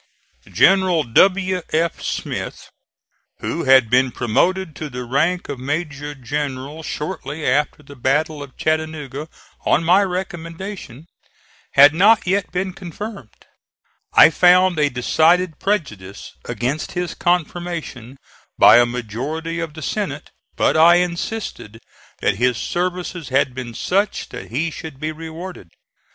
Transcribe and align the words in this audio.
General 0.51 1.03
W. 1.03 1.61
F. 1.71 2.01
Smith, 2.01 2.71
who 3.41 3.65
had 3.65 3.87
been 3.87 4.09
promoted 4.09 4.75
to 4.77 4.89
the 4.89 5.03
rank 5.03 5.47
of 5.47 5.59
major 5.59 6.15
general 6.15 6.81
shortly 6.81 7.45
after 7.45 7.83
the 7.83 7.95
battle 7.95 8.41
of 8.41 8.57
Chattanooga 8.57 9.29
on 9.63 9.83
my 9.83 10.01
recommendation, 10.03 11.05
had 11.73 11.93
not 11.93 12.25
yet 12.25 12.51
been 12.51 12.73
confirmed. 12.73 13.45
I 14.13 14.31
found 14.31 14.79
a 14.79 14.89
decided 14.89 15.59
prejudice 15.59 16.33
against 16.45 16.93
his 16.93 17.13
confirmation 17.13 18.17
by 18.57 18.77
a 18.79 18.87
majority 18.87 19.59
of 19.59 19.75
the 19.75 19.83
Senate, 19.83 20.31
but 20.55 20.75
I 20.75 20.95
insisted 20.95 21.79
that 22.21 22.37
his 22.37 22.57
services 22.57 23.29
had 23.29 23.53
been 23.53 23.75
such 23.75 24.29
that 24.29 24.49
he 24.49 24.71
should 24.71 24.99
be 24.99 25.11
rewarded. 25.11 25.67